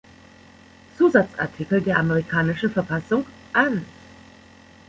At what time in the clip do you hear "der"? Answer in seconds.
1.79-1.99